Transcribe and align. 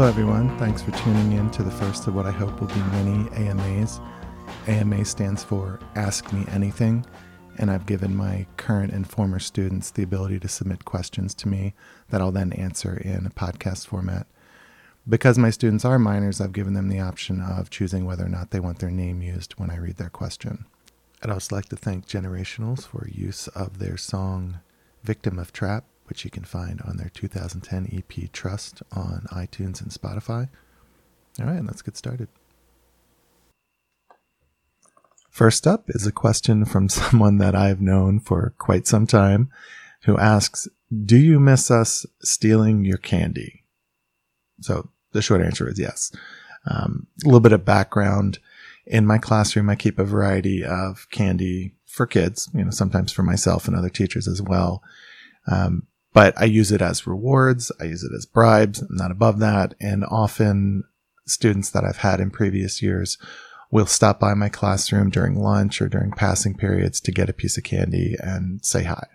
Hello, 0.00 0.08
everyone. 0.08 0.56
Thanks 0.56 0.80
for 0.80 0.92
tuning 0.92 1.32
in 1.32 1.50
to 1.50 1.62
the 1.62 1.70
first 1.70 2.06
of 2.06 2.14
what 2.14 2.24
I 2.24 2.30
hope 2.30 2.58
will 2.58 2.68
be 2.68 2.80
many 2.90 3.28
AMAs. 3.36 4.00
AMA 4.66 5.04
stands 5.04 5.44
for 5.44 5.78
Ask 5.94 6.32
Me 6.32 6.46
Anything, 6.48 7.04
and 7.58 7.70
I've 7.70 7.84
given 7.84 8.16
my 8.16 8.46
current 8.56 8.94
and 8.94 9.06
former 9.06 9.38
students 9.38 9.90
the 9.90 10.02
ability 10.02 10.40
to 10.40 10.48
submit 10.48 10.86
questions 10.86 11.34
to 11.34 11.48
me 11.48 11.74
that 12.08 12.22
I'll 12.22 12.32
then 12.32 12.54
answer 12.54 12.96
in 12.96 13.26
a 13.26 13.28
podcast 13.30 13.88
format. 13.88 14.26
Because 15.06 15.36
my 15.36 15.50
students 15.50 15.84
are 15.84 15.98
minors, 15.98 16.40
I've 16.40 16.54
given 16.54 16.72
them 16.72 16.88
the 16.88 17.00
option 17.00 17.42
of 17.42 17.68
choosing 17.68 18.06
whether 18.06 18.24
or 18.24 18.30
not 18.30 18.52
they 18.52 18.60
want 18.60 18.78
their 18.78 18.90
name 18.90 19.20
used 19.20 19.52
when 19.58 19.68
I 19.68 19.76
read 19.76 19.98
their 19.98 20.08
question. 20.08 20.64
I'd 21.22 21.28
also 21.28 21.54
like 21.54 21.68
to 21.68 21.76
thank 21.76 22.06
Generationals 22.06 22.86
for 22.86 23.06
use 23.06 23.48
of 23.48 23.80
their 23.80 23.98
song 23.98 24.60
Victim 25.04 25.38
of 25.38 25.52
Trap, 25.52 25.84
which 26.10 26.24
you 26.24 26.30
can 26.30 26.44
find 26.44 26.82
on 26.82 26.98
their 26.98 27.08
2010 27.14 27.88
EP 27.96 28.30
Trust 28.32 28.82
on 28.92 29.26
iTunes 29.30 29.80
and 29.80 29.90
Spotify. 29.90 30.50
All 31.38 31.46
right, 31.46 31.64
let's 31.64 31.80
get 31.80 31.96
started. 31.96 32.28
First 35.30 35.66
up 35.66 35.84
is 35.88 36.06
a 36.06 36.12
question 36.12 36.64
from 36.64 36.88
someone 36.90 37.38
that 37.38 37.54
I've 37.54 37.80
known 37.80 38.18
for 38.20 38.52
quite 38.58 38.86
some 38.86 39.06
time 39.06 39.50
who 40.02 40.18
asks, 40.18 40.68
Do 40.92 41.16
you 41.16 41.38
miss 41.38 41.70
us 41.70 42.04
stealing 42.20 42.84
your 42.84 42.98
candy? 42.98 43.64
So 44.60 44.90
the 45.12 45.22
short 45.22 45.40
answer 45.40 45.68
is 45.68 45.78
yes. 45.78 46.12
Um, 46.68 47.06
a 47.24 47.28
little 47.28 47.40
bit 47.40 47.52
of 47.52 47.64
background. 47.64 48.40
In 48.84 49.06
my 49.06 49.18
classroom, 49.18 49.70
I 49.70 49.76
keep 49.76 49.98
a 49.98 50.04
variety 50.04 50.64
of 50.64 51.08
candy 51.10 51.76
for 51.86 52.06
kids, 52.06 52.50
you 52.52 52.64
know, 52.64 52.70
sometimes 52.70 53.12
for 53.12 53.22
myself 53.22 53.68
and 53.68 53.76
other 53.76 53.88
teachers 53.88 54.26
as 54.26 54.42
well. 54.42 54.82
Um, 55.50 55.86
but 56.12 56.34
I 56.40 56.44
use 56.44 56.72
it 56.72 56.82
as 56.82 57.06
rewards. 57.06 57.70
I 57.80 57.84
use 57.84 58.02
it 58.02 58.12
as 58.16 58.26
bribes. 58.26 58.82
I'm 58.82 58.96
not 58.96 59.10
above 59.10 59.38
that. 59.40 59.74
And 59.80 60.04
often 60.04 60.84
students 61.26 61.70
that 61.70 61.84
I've 61.84 61.98
had 61.98 62.20
in 62.20 62.30
previous 62.30 62.82
years 62.82 63.18
will 63.70 63.86
stop 63.86 64.18
by 64.18 64.34
my 64.34 64.48
classroom 64.48 65.10
during 65.10 65.36
lunch 65.36 65.80
or 65.80 65.88
during 65.88 66.10
passing 66.10 66.56
periods 66.56 67.00
to 67.00 67.12
get 67.12 67.28
a 67.28 67.34
piece 67.34 67.56
of 67.56 67.64
candy 67.64 68.16
and 68.18 68.64
say 68.64 68.82
hi. 68.82 69.06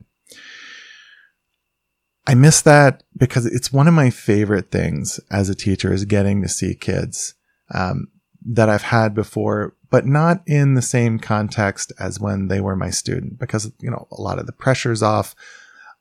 I 2.27 2.33
miss 2.33 2.61
that 2.61 3.03
because 3.15 3.45
it's 3.45 3.71
one 3.71 3.87
of 3.87 3.93
my 3.93 4.09
favorite 4.09 4.71
things 4.71 5.19
as 5.29 5.49
a 5.49 5.55
teacher 5.55 5.93
is 5.93 6.05
getting 6.05 6.41
to 6.41 6.49
see 6.49 6.73
kids 6.73 7.35
um, 7.73 8.07
that 8.45 8.69
I've 8.69 8.83
had 8.83 9.13
before, 9.13 9.75
but 9.91 10.07
not 10.07 10.41
in 10.47 10.73
the 10.73 10.81
same 10.81 11.19
context 11.19 11.91
as 11.99 12.19
when 12.19 12.47
they 12.47 12.59
were 12.59 12.75
my 12.75 12.89
student 12.89 13.37
because, 13.37 13.71
you 13.79 13.91
know, 13.91 14.07
a 14.11 14.21
lot 14.21 14.39
of 14.39 14.47
the 14.47 14.53
pressure's 14.53 15.03
off. 15.03 15.35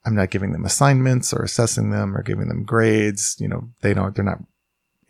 I'm 0.05 0.15
not 0.15 0.31
giving 0.31 0.53
them 0.53 0.65
assignments 0.65 1.33
or 1.33 1.43
assessing 1.43 1.91
them 1.91 2.17
or 2.17 2.23
giving 2.23 2.49
them 2.49 2.65
grades. 2.65 3.37
You 3.39 3.49
know, 3.49 3.71
they 3.81 3.95
don't, 3.95 4.15
they're 4.15 4.25
not 4.25 4.43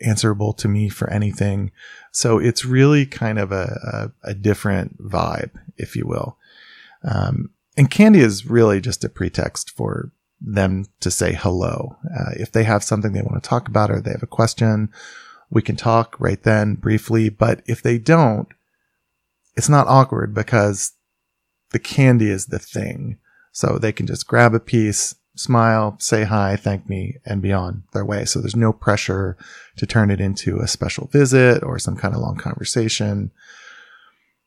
answerable 0.01 0.53
to 0.53 0.67
me 0.67 0.89
for 0.89 1.09
anything. 1.09 1.71
So 2.11 2.37
it's 2.39 2.65
really 2.65 3.05
kind 3.05 3.39
of 3.39 3.51
a, 3.51 4.11
a, 4.23 4.31
a 4.31 4.33
different 4.33 5.01
vibe, 5.01 5.51
if 5.77 5.95
you 5.95 6.05
will. 6.05 6.37
Um, 7.03 7.51
and 7.77 7.91
candy 7.91 8.19
is 8.19 8.45
really 8.45 8.79
just 8.79 9.03
a 9.03 9.09
pretext 9.09 9.71
for 9.71 10.11
them 10.41 10.85
to 11.01 11.11
say 11.11 11.33
hello. 11.33 11.97
Uh, 12.05 12.31
if 12.35 12.51
they 12.51 12.63
have 12.63 12.83
something 12.83 13.13
they 13.13 13.21
want 13.21 13.41
to 13.41 13.49
talk 13.49 13.67
about 13.67 13.91
or 13.91 14.01
they 14.01 14.11
have 14.11 14.23
a 14.23 14.27
question, 14.27 14.89
we 15.49 15.61
can 15.61 15.75
talk 15.75 16.15
right 16.19 16.41
then 16.43 16.75
briefly. 16.75 17.29
But 17.29 17.61
if 17.65 17.81
they 17.81 17.97
don't, 17.97 18.47
it's 19.55 19.69
not 19.69 19.87
awkward 19.87 20.33
because 20.33 20.93
the 21.71 21.79
candy 21.79 22.29
is 22.29 22.47
the 22.47 22.59
thing. 22.59 23.17
So 23.55 23.79
they 23.79 23.93
can 23.93 24.05
just 24.05 24.27
grab 24.27 24.53
a 24.53 24.59
piece, 24.59 25.15
smile, 25.37 25.95
say 25.97 26.25
hi, 26.25 26.57
thank 26.57 26.89
me, 26.89 27.15
and 27.25 27.41
be 27.41 27.53
on 27.53 27.83
their 27.93 28.03
way. 28.03 28.25
So 28.25 28.41
there's 28.41 28.53
no 28.53 28.73
pressure 28.73 29.37
to 29.77 29.85
turn 29.85 30.11
it 30.11 30.19
into 30.19 30.59
a 30.59 30.67
special 30.67 31.07
visit 31.07 31.63
or 31.63 31.79
some 31.79 31.95
kind 31.95 32.13
of 32.13 32.19
long 32.19 32.35
conversation. 32.35 33.31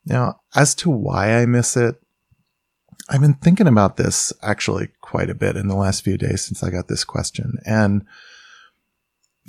Now, 0.05 0.41
as 0.55 0.75
to 0.75 0.91
why 0.91 1.41
I 1.41 1.47
miss 1.47 1.75
it, 1.75 1.99
I've 3.09 3.21
been 3.21 3.33
thinking 3.33 3.65
about 3.65 3.97
this 3.97 4.31
actually 4.43 4.89
quite 5.01 5.31
a 5.31 5.35
bit 5.35 5.57
in 5.57 5.69
the 5.69 5.75
last 5.75 6.03
few 6.03 6.15
days 6.15 6.43
since 6.43 6.61
I 6.61 6.69
got 6.69 6.87
this 6.87 7.03
question. 7.03 7.57
And 7.65 8.05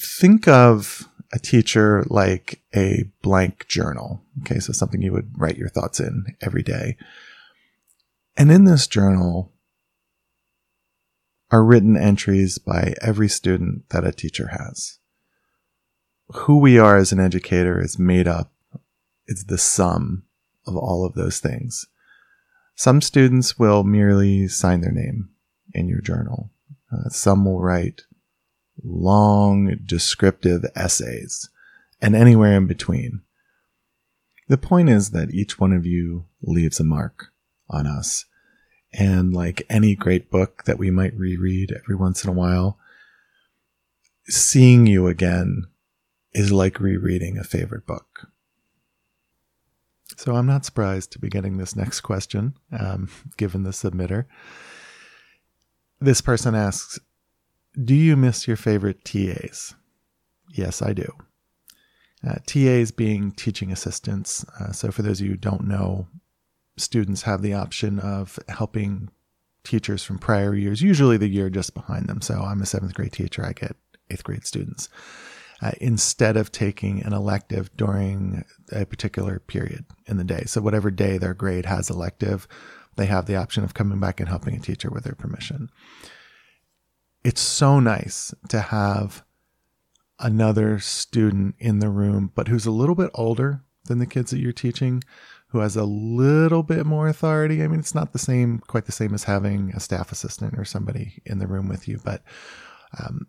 think 0.01 0.49
of 0.49 1.07
a 1.35 1.39
teacher 1.39 2.07
like 2.09 2.63
a 2.75 3.05
blank 3.21 3.69
journal. 3.69 4.23
Okay, 4.41 4.59
so 4.59 4.73
something 4.73 5.03
you 5.03 5.13
would 5.13 5.33
write 5.37 5.59
your 5.59 5.69
thoughts 5.69 6.01
in 6.01 6.35
every 6.41 6.63
day. 6.63 6.97
And 8.37 8.51
in 8.51 8.65
this 8.65 8.87
journal, 8.87 9.53
are 11.51 11.65
written 11.65 11.97
entries 11.97 12.59
by 12.59 12.95
every 13.03 13.29
student 13.29 13.89
that 13.91 14.07
a 14.07 14.13
teacher 14.13 14.49
has. 14.49 14.99
Who 16.29 16.59
we 16.59 16.79
are 16.79 16.97
as 16.97 17.11
an 17.11 17.19
educator 17.21 17.81
is 17.81 17.99
made 17.99 18.29
up, 18.29 18.53
it's 19.27 19.45
the 19.45 19.59
sum 19.59 20.25
of 20.67 20.77
all 20.77 21.05
of 21.05 21.15
those 21.15 21.41
things. 21.41 21.87
Some 22.77 23.01
students 23.01 23.59
will 23.59 23.83
merely 23.83 24.47
sign 24.49 24.81
their 24.81 24.93
name 24.93 25.31
in 25.75 25.89
your 25.89 26.01
journal. 26.01 26.51
Uh, 26.93 27.09
some 27.09 27.45
will 27.45 27.61
write 27.61 28.03
long 28.83 29.77
descriptive 29.85 30.65
essays 30.75 31.51
and 32.01 32.15
anywhere 32.15 32.57
in 32.57 32.67
between. 32.67 33.23
The 34.49 34.57
point 34.57 34.89
is 34.89 35.11
that 35.11 35.33
each 35.33 35.59
one 35.59 35.73
of 35.73 35.85
you 35.85 36.27
leaves 36.43 36.81
a 36.81 36.85
mark 36.85 37.30
on 37.71 37.87
us 37.87 38.27
and 38.93 39.33
like 39.33 39.63
any 39.71 39.95
great 39.95 40.31
book 40.31 40.65
that 40.65 40.79
we 40.79 40.91
might 40.91 41.17
reread 41.17 41.73
every 41.73 41.97
once 41.97 42.25
in 42.25 42.31
a 42.31 42.35
while, 42.35 42.79
seeing 44.27 44.87
you 44.87 45.07
again 45.07 45.65
is 46.33 46.53
like 46.53 46.81
rereading 46.81 47.39
a 47.39 47.45
favorite 47.45 47.87
book. 47.87 48.29
So 50.17 50.37
I'm 50.37 50.47
not 50.47 50.65
surprised 50.65 51.13
to 51.13 51.19
be 51.19 51.29
getting 51.29 51.57
this 51.57 51.75
next 51.75 52.01
question, 52.01 52.55
um, 52.79 53.09
given 53.37 53.63
the 53.63 53.71
submitter. 53.71 54.27
This 56.01 56.21
person 56.21 56.55
asks, 56.55 56.99
Do 57.83 57.95
you 57.95 58.17
miss 58.17 58.47
your 58.47 58.57
favorite 58.57 59.05
TAs? 59.05 59.75
Yes, 60.53 60.83
I 60.83 60.93
do. 60.93 61.11
Uh, 62.27 62.37
TAs 62.45 62.91
being 62.91 63.33
teaching 63.33 63.73
assistants. 63.73 64.45
Uh, 64.61 64.73
so, 64.73 64.91
for 64.91 65.03
those 65.03 65.21
of 65.21 65.27
you 65.27 65.33
who 65.33 65.39
don't 65.39 65.67
know, 65.67 66.07
students 66.77 67.23
have 67.23 67.43
the 67.43 67.55
option 67.55 67.99
of 67.99 68.39
helping 68.49 69.11
teachers 69.65 70.03
from 70.03 70.19
prior 70.19 70.55
years, 70.55 70.83
usually 70.83 71.17
the 71.17 71.29
year 71.29 71.51
just 71.51 71.75
behind 71.75 72.07
them. 72.07 72.21
So 72.21 72.41
I'm 72.41 72.63
a 72.63 72.67
seventh 72.67 72.95
grade 72.95 73.13
teacher, 73.13 73.45
I 73.45 73.53
get 73.53 73.77
eighth 74.11 74.25
grade 74.25 74.47
students. 74.47 74.89
Uh, 75.63 75.73
instead 75.79 76.39
of 76.39 76.51
taking 76.51 77.03
an 77.03 77.13
elective 77.13 77.71
during 77.77 78.47
a 78.73 78.87
particular 78.87 79.39
period 79.39 79.85
in 80.07 80.17
the 80.17 80.25
day. 80.25 80.43
So, 80.47 80.63
whatever 80.63 80.91
day 80.91 81.19
their 81.19 81.35
grade 81.35 81.67
has 81.67 81.91
elective, 81.91 82.49
they 82.97 83.05
have 83.05 83.27
the 83.27 83.37
option 83.37 83.63
of 83.63 83.75
coming 83.75 84.01
back 84.01 84.21
and 84.21 84.29
helping 84.31 84.57
a 84.57 84.61
teacher 84.61 84.89
with 84.89 85.05
their 85.05 85.15
permission. 85.15 85.69
It's 87.23 87.43
so 87.43 87.79
nice 87.79 88.33
to 88.49 88.61
have 88.61 89.23
another 90.19 90.79
student 90.79 91.57
in 91.59 91.81
the 91.81 91.91
room, 91.91 92.33
but 92.35 92.49
who's 92.49 92.65
a 92.65 92.71
little 92.71 92.95
bit 92.95 93.11
older 93.15 93.63
than 93.91 93.99
the 93.99 94.07
kids 94.07 94.31
that 94.31 94.39
you're 94.39 94.53
teaching, 94.53 95.03
who 95.49 95.59
has 95.59 95.77
a 95.77 95.85
little 95.85 96.63
bit 96.63 96.87
more 96.87 97.09
authority. 97.09 97.63
I 97.63 97.67
mean, 97.67 97.81
it's 97.81 97.95
not 97.95 98.13
the 98.13 98.21
same, 98.21 98.61
quite 98.61 98.87
the 98.87 98.93
same 98.93 99.13
as 99.13 99.25
having 99.25 99.73
a 99.75 99.81
staff 99.81 100.13
assistant 100.13 100.57
or 100.57 100.65
somebody 100.65 101.21
in 101.27 101.41
the 101.41 101.49
room 101.49 101.69
with 101.69 101.89
you, 101.89 102.01
but 102.05 102.23
um, 102.99 103.27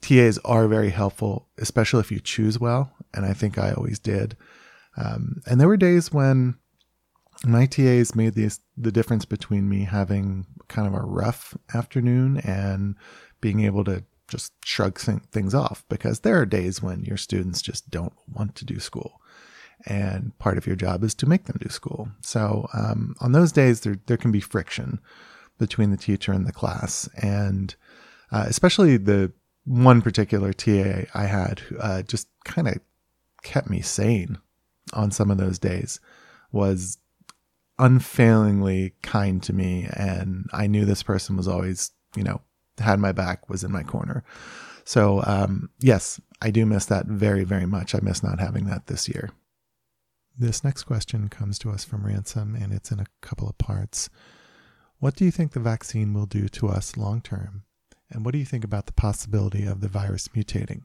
TAs 0.00 0.38
are 0.38 0.66
very 0.68 0.88
helpful, 0.88 1.48
especially 1.58 2.00
if 2.00 2.10
you 2.10 2.18
choose 2.18 2.58
well. 2.58 2.92
And 3.12 3.26
I 3.26 3.34
think 3.34 3.58
I 3.58 3.72
always 3.72 3.98
did. 3.98 4.38
Um, 4.96 5.42
and 5.46 5.60
there 5.60 5.68
were 5.68 5.76
days 5.76 6.10
when 6.10 6.56
my 7.44 7.66
TAs 7.66 8.14
made 8.14 8.34
the 8.34 8.56
the 8.76 8.92
difference 8.92 9.24
between 9.24 9.68
me 9.68 9.84
having 9.84 10.46
kind 10.68 10.88
of 10.88 10.94
a 10.94 11.04
rough 11.04 11.56
afternoon 11.74 12.38
and 12.38 12.96
being 13.40 13.60
able 13.60 13.84
to 13.84 14.04
just 14.28 14.52
shrug 14.64 14.98
things 14.98 15.54
off 15.54 15.84
because 15.88 16.20
there 16.20 16.38
are 16.40 16.46
days 16.46 16.82
when 16.82 17.02
your 17.02 17.16
students 17.16 17.60
just 17.60 17.90
don't 17.90 18.14
want 18.32 18.54
to 18.54 18.64
do 18.64 18.78
school 18.78 19.20
and 19.86 20.36
part 20.38 20.58
of 20.58 20.66
your 20.66 20.76
job 20.76 21.02
is 21.04 21.14
to 21.16 21.28
make 21.28 21.44
them 21.44 21.58
do 21.60 21.68
school. 21.68 22.08
So 22.20 22.68
um, 22.74 23.14
on 23.20 23.32
those 23.32 23.52
days, 23.52 23.80
there 23.80 23.98
there 24.06 24.16
can 24.16 24.32
be 24.32 24.40
friction 24.40 25.00
between 25.58 25.90
the 25.90 25.96
teacher 25.96 26.32
and 26.32 26.46
the 26.46 26.52
class, 26.52 27.08
and 27.22 27.74
uh, 28.32 28.46
especially 28.48 28.96
the 28.96 29.32
one 29.64 30.02
particular 30.02 30.52
TA 30.52 31.02
I 31.14 31.26
had 31.26 31.62
uh, 31.78 32.02
just 32.02 32.28
kind 32.44 32.68
of 32.68 32.80
kept 33.42 33.70
me 33.70 33.80
sane 33.80 34.38
on 34.92 35.10
some 35.10 35.30
of 35.30 35.38
those 35.38 35.58
days. 35.58 36.00
Was 36.52 36.98
unfailingly 37.78 38.92
kind 39.02 39.42
to 39.44 39.52
me, 39.52 39.88
and 39.92 40.48
I 40.52 40.66
knew 40.66 40.84
this 40.84 41.02
person 41.02 41.36
was 41.36 41.48
always, 41.48 41.92
you 42.16 42.24
know, 42.24 42.40
had 42.78 42.98
my 42.98 43.12
back, 43.12 43.48
was 43.48 43.62
in 43.64 43.72
my 43.72 43.82
corner. 43.82 44.24
So 44.84 45.22
um, 45.24 45.70
yes, 45.78 46.20
I 46.42 46.50
do 46.50 46.66
miss 46.66 46.86
that 46.86 47.06
very, 47.06 47.44
very 47.44 47.66
much. 47.66 47.94
I 47.94 48.00
miss 48.02 48.22
not 48.22 48.40
having 48.40 48.64
that 48.66 48.86
this 48.86 49.08
year. 49.08 49.30
This 50.38 50.64
next 50.64 50.84
question 50.84 51.28
comes 51.28 51.58
to 51.60 51.70
us 51.70 51.84
from 51.84 52.06
Ransom, 52.06 52.54
and 52.54 52.72
it's 52.72 52.90
in 52.90 53.00
a 53.00 53.06
couple 53.20 53.48
of 53.48 53.58
parts. 53.58 54.08
What 54.98 55.14
do 55.14 55.24
you 55.24 55.30
think 55.30 55.52
the 55.52 55.60
vaccine 55.60 56.14
will 56.14 56.26
do 56.26 56.48
to 56.48 56.68
us 56.68 56.96
long 56.96 57.20
term? 57.20 57.64
And 58.10 58.24
what 58.24 58.32
do 58.32 58.38
you 58.38 58.44
think 58.44 58.64
about 58.64 58.86
the 58.86 58.92
possibility 58.92 59.64
of 59.64 59.80
the 59.80 59.88
virus 59.88 60.28
mutating? 60.28 60.82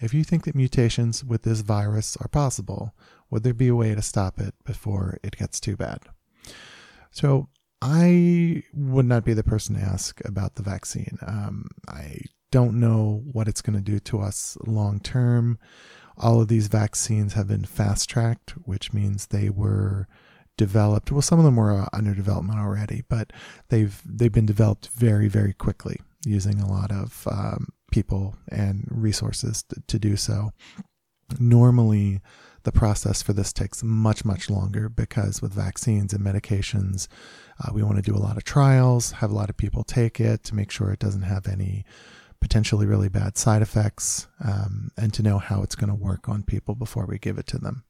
if 0.00 0.12
you 0.12 0.24
think 0.24 0.44
that 0.44 0.54
mutations 0.54 1.24
with 1.24 1.42
this 1.42 1.60
virus 1.60 2.16
are 2.20 2.28
possible, 2.28 2.94
would 3.30 3.42
there 3.42 3.54
be 3.54 3.68
a 3.68 3.74
way 3.74 3.94
to 3.94 4.02
stop 4.02 4.40
it 4.40 4.54
before 4.64 5.18
it 5.22 5.36
gets 5.36 5.60
too 5.60 5.76
bad? 5.76 6.00
So 7.10 7.48
I 7.80 8.64
would 8.72 9.06
not 9.06 9.24
be 9.24 9.34
the 9.34 9.44
person 9.44 9.76
to 9.76 9.82
ask 9.82 10.20
about 10.24 10.56
the 10.56 10.62
vaccine. 10.62 11.18
Um, 11.26 11.68
I 11.88 12.20
don't 12.50 12.78
know 12.80 13.22
what 13.32 13.48
it's 13.48 13.62
going 13.62 13.76
to 13.76 13.82
do 13.82 13.98
to 14.00 14.20
us 14.20 14.56
long 14.66 15.00
term. 15.00 15.58
All 16.16 16.40
of 16.40 16.48
these 16.48 16.68
vaccines 16.68 17.32
have 17.34 17.48
been 17.48 17.64
fast 17.64 18.08
tracked, 18.08 18.50
which 18.64 18.92
means 18.92 19.26
they 19.26 19.50
were 19.50 20.06
developed. 20.56 21.10
Well, 21.10 21.22
some 21.22 21.38
of 21.38 21.44
them 21.44 21.56
were 21.56 21.72
uh, 21.72 21.88
under 21.92 22.14
development 22.14 22.58
already, 22.58 23.02
but 23.08 23.32
they've 23.68 24.00
they've 24.04 24.32
been 24.32 24.46
developed 24.46 24.88
very 24.88 25.28
very 25.28 25.52
quickly 25.52 26.00
using 26.24 26.60
a 26.60 26.70
lot 26.70 26.90
of 26.90 27.26
um, 27.30 27.68
people 27.90 28.36
and 28.48 28.86
resources 28.90 29.62
to, 29.64 29.82
to 29.86 29.98
do 29.98 30.16
so. 30.16 30.52
Normally, 31.38 32.20
the 32.64 32.72
process 32.72 33.22
for 33.22 33.32
this 33.32 33.52
takes 33.52 33.82
much 33.82 34.24
much 34.24 34.48
longer 34.48 34.88
because 34.88 35.42
with 35.42 35.52
vaccines 35.52 36.12
and 36.12 36.24
medications, 36.24 37.08
uh, 37.62 37.72
we 37.72 37.82
want 37.82 37.96
to 37.96 38.02
do 38.02 38.16
a 38.16 38.18
lot 38.18 38.36
of 38.36 38.44
trials, 38.44 39.12
have 39.12 39.30
a 39.30 39.34
lot 39.34 39.50
of 39.50 39.56
people 39.56 39.84
take 39.84 40.20
it 40.20 40.44
to 40.44 40.54
make 40.54 40.70
sure 40.70 40.90
it 40.90 40.98
doesn't 40.98 41.22
have 41.22 41.46
any 41.46 41.84
potentially 42.44 42.84
really 42.84 43.08
bad 43.08 43.38
side 43.38 43.62
effects, 43.62 44.26
um, 44.44 44.90
and 44.98 45.14
to 45.14 45.22
know 45.22 45.38
how 45.38 45.62
it's 45.62 45.74
going 45.74 45.88
to 45.88 45.94
work 45.94 46.28
on 46.28 46.42
people 46.42 46.74
before 46.74 47.06
we 47.06 47.18
give 47.18 47.38
it 47.38 47.46
to 47.46 47.56
them. 47.56 47.84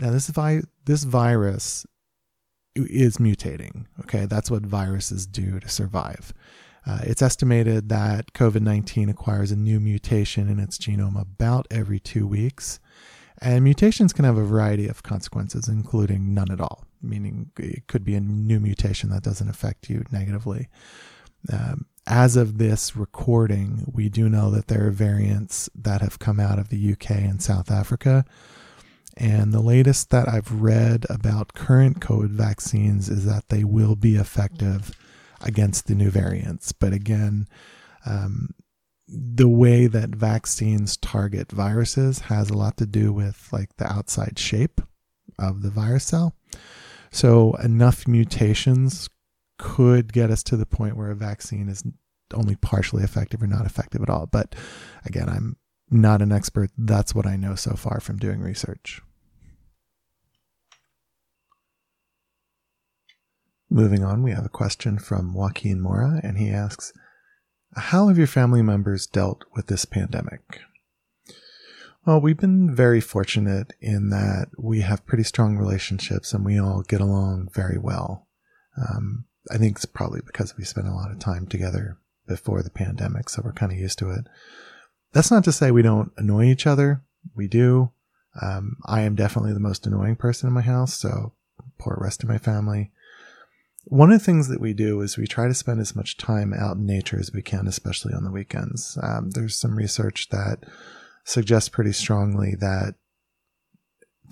Now, 0.00 0.10
this 0.10 0.28
vi- 0.28 0.64
this 0.84 1.04
virus 1.04 1.86
is 2.74 3.18
mutating. 3.18 3.86
Okay, 4.00 4.26
that's 4.26 4.50
what 4.50 4.62
viruses 4.66 5.28
do 5.28 5.60
to 5.60 5.68
survive. 5.68 6.34
Uh, 6.84 6.98
it's 7.04 7.22
estimated 7.22 7.88
that 7.88 8.32
COVID 8.32 8.62
19 8.62 9.08
acquires 9.08 9.52
a 9.52 9.56
new 9.56 9.78
mutation 9.78 10.48
in 10.48 10.58
its 10.58 10.76
genome 10.76 11.20
about 11.20 11.68
every 11.70 12.00
two 12.00 12.26
weeks. 12.26 12.80
And 13.40 13.62
mutations 13.62 14.12
can 14.12 14.24
have 14.24 14.36
a 14.38 14.44
variety 14.44 14.88
of 14.88 15.04
consequences, 15.04 15.68
including 15.68 16.34
none 16.34 16.50
at 16.50 16.60
all, 16.60 16.84
meaning 17.00 17.52
it 17.58 17.86
could 17.86 18.04
be 18.04 18.16
a 18.16 18.20
new 18.20 18.58
mutation 18.58 19.08
that 19.10 19.22
doesn't 19.22 19.48
affect 19.48 19.88
you 19.88 20.02
negatively. 20.10 20.68
Um, 21.52 21.86
as 22.06 22.36
of 22.36 22.58
this 22.58 22.96
recording, 22.96 23.90
we 23.92 24.08
do 24.08 24.28
know 24.28 24.50
that 24.50 24.68
there 24.68 24.86
are 24.86 24.90
variants 24.90 25.68
that 25.74 26.00
have 26.00 26.18
come 26.18 26.40
out 26.40 26.58
of 26.58 26.68
the 26.68 26.92
UK 26.92 27.10
and 27.10 27.42
South 27.42 27.70
Africa. 27.70 28.24
And 29.16 29.52
the 29.52 29.60
latest 29.60 30.10
that 30.10 30.28
I've 30.28 30.50
read 30.52 31.04
about 31.10 31.54
current 31.54 32.00
COVID 32.00 32.30
vaccines 32.30 33.08
is 33.08 33.26
that 33.26 33.48
they 33.48 33.64
will 33.64 33.96
be 33.96 34.16
effective 34.16 34.92
against 35.40 35.86
the 35.86 35.94
new 35.94 36.10
variants. 36.10 36.72
But 36.72 36.92
again, 36.92 37.46
um, 38.06 38.54
the 39.06 39.48
way 39.48 39.86
that 39.86 40.10
vaccines 40.10 40.96
target 40.96 41.50
viruses 41.50 42.20
has 42.20 42.48
a 42.48 42.56
lot 42.56 42.76
to 42.78 42.86
do 42.86 43.12
with 43.12 43.48
like 43.52 43.76
the 43.76 43.86
outside 43.86 44.38
shape 44.38 44.80
of 45.38 45.62
the 45.62 45.70
virus 45.70 46.04
cell. 46.04 46.34
So 47.10 47.54
enough 47.54 48.06
mutations 48.06 49.08
could 49.60 50.12
get 50.14 50.30
us 50.30 50.42
to 50.44 50.56
the 50.56 50.64
point 50.64 50.96
where 50.96 51.10
a 51.10 51.14
vaccine 51.14 51.68
is 51.68 51.84
only 52.32 52.56
partially 52.56 53.04
effective 53.04 53.42
or 53.42 53.46
not 53.46 53.66
effective 53.66 54.02
at 54.02 54.08
all. 54.08 54.26
But 54.26 54.54
again, 55.04 55.28
I'm 55.28 55.56
not 55.90 56.22
an 56.22 56.32
expert. 56.32 56.70
That's 56.78 57.14
what 57.14 57.26
I 57.26 57.36
know 57.36 57.54
so 57.56 57.74
far 57.74 58.00
from 58.00 58.16
doing 58.16 58.40
research. 58.40 59.02
Moving 63.68 64.02
on, 64.02 64.22
we 64.22 64.32
have 64.32 64.46
a 64.46 64.48
question 64.48 64.98
from 64.98 65.34
Joaquin 65.34 65.78
Mora, 65.78 66.20
and 66.24 66.38
he 66.38 66.48
asks 66.48 66.92
How 67.76 68.08
have 68.08 68.16
your 68.16 68.26
family 68.26 68.62
members 68.62 69.06
dealt 69.06 69.44
with 69.54 69.66
this 69.66 69.84
pandemic? 69.84 70.40
Well, 72.06 72.20
we've 72.20 72.38
been 72.38 72.74
very 72.74 73.02
fortunate 73.02 73.74
in 73.78 74.08
that 74.08 74.46
we 74.56 74.80
have 74.80 75.06
pretty 75.06 75.22
strong 75.22 75.58
relationships 75.58 76.32
and 76.32 76.46
we 76.46 76.58
all 76.58 76.82
get 76.82 77.02
along 77.02 77.50
very 77.52 77.76
well. 77.78 78.26
Um, 78.76 79.26
I 79.50 79.58
think 79.58 79.76
it's 79.76 79.84
probably 79.84 80.20
because 80.24 80.56
we 80.56 80.64
spent 80.64 80.86
a 80.86 80.94
lot 80.94 81.10
of 81.10 81.18
time 81.18 81.46
together 81.46 81.98
before 82.26 82.62
the 82.62 82.70
pandemic, 82.70 83.28
so 83.28 83.42
we're 83.44 83.52
kind 83.52 83.72
of 83.72 83.78
used 83.78 83.98
to 83.98 84.10
it. 84.10 84.26
That's 85.12 85.30
not 85.30 85.44
to 85.44 85.52
say 85.52 85.70
we 85.70 85.82
don't 85.82 86.12
annoy 86.16 86.44
each 86.44 86.66
other. 86.66 87.02
We 87.34 87.48
do. 87.48 87.90
Um, 88.40 88.76
I 88.86 89.00
am 89.02 89.16
definitely 89.16 89.52
the 89.52 89.60
most 89.60 89.86
annoying 89.86 90.16
person 90.16 90.46
in 90.46 90.54
my 90.54 90.60
house, 90.60 90.96
so 90.96 91.32
poor 91.78 91.98
rest 92.00 92.22
of 92.22 92.28
my 92.28 92.38
family. 92.38 92.92
One 93.84 94.12
of 94.12 94.20
the 94.20 94.24
things 94.24 94.48
that 94.48 94.60
we 94.60 94.72
do 94.72 95.00
is 95.00 95.16
we 95.16 95.26
try 95.26 95.48
to 95.48 95.54
spend 95.54 95.80
as 95.80 95.96
much 95.96 96.16
time 96.16 96.52
out 96.52 96.76
in 96.76 96.86
nature 96.86 97.18
as 97.18 97.32
we 97.32 97.42
can, 97.42 97.66
especially 97.66 98.14
on 98.14 98.24
the 98.24 98.30
weekends. 98.30 98.96
Um, 99.02 99.30
there's 99.30 99.56
some 99.56 99.74
research 99.74 100.28
that 100.28 100.64
suggests 101.24 101.68
pretty 101.68 101.92
strongly 101.92 102.54
that 102.60 102.94